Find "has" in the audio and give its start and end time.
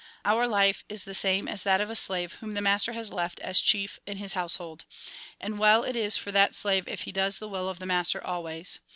2.93-3.13